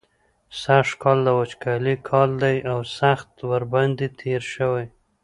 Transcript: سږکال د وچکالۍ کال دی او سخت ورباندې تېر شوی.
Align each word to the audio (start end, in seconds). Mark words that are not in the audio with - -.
سږکال 0.61 1.17
د 1.23 1.29
وچکالۍ 1.39 1.95
کال 2.09 2.29
دی 2.43 2.57
او 2.71 2.79
سخت 2.97 3.29
ورباندې 3.51 4.07
تېر 4.19 4.41
شوی. 4.53 4.85